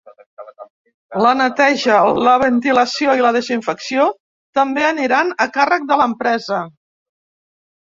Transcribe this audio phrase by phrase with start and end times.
[1.25, 1.99] La neteja,
[2.29, 4.09] la ventilació i la desinfecció
[4.63, 6.67] també aniran a càrrec de l’empresa.